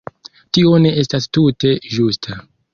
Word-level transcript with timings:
Tio 0.57 0.71
ne 0.85 0.95
estas 1.03 1.29
tute 1.39 1.77
ĝusta. 1.99 2.43